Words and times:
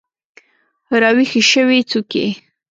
راویښې 1.01 1.41
شوي 1.51 1.79
څوکې 1.89 2.25